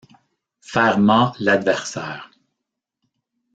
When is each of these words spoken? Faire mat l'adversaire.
Faire 0.61 0.97
mat 0.97 1.35
l'adversaire. 1.39 2.31